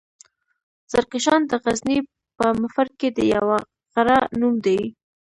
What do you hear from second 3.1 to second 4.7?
د يوۀ غرۀ نوم